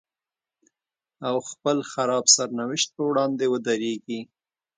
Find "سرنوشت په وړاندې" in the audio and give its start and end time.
2.35-3.45